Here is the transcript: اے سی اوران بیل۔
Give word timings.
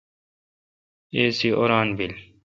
اے 1.15 1.23
سی 1.37 1.49
اوران 1.57 1.87
بیل۔ 1.97 2.13